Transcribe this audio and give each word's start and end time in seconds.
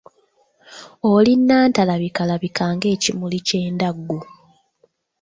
Oli 1.13 1.31
nnantalabikalabika 1.37 2.63
ng'ekimuli 2.75 3.39
ky'endaggu. 3.47 4.19